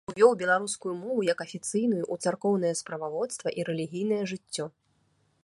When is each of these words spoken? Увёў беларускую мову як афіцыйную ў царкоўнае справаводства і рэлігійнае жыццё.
Увёў 0.09 0.31
беларускую 0.41 0.93
мову 1.01 1.25
як 1.27 1.43
афіцыйную 1.45 2.01
ў 2.13 2.29
царкоўнае 2.29 2.73
справаводства 2.81 3.47
і 3.59 3.71
рэлігійнае 3.71 4.21
жыццё. 4.35 4.65